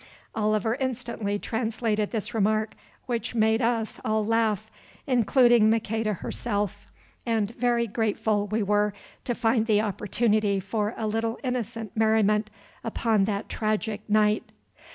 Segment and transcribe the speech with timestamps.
[0.33, 2.73] Oliver instantly translated this remark,
[3.05, 4.71] which made us all laugh,
[5.05, 6.87] including Maqueda herself,
[7.23, 8.95] and very grateful we were
[9.25, 12.49] to find the opportunity for a little innocent merriment
[12.83, 14.51] upon that tragic night.